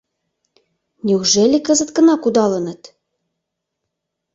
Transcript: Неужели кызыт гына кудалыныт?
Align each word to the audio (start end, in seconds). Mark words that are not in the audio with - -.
Неужели 1.05 1.57
кызыт 1.67 1.89
гына 1.97 2.15
кудалыныт? 2.23 2.81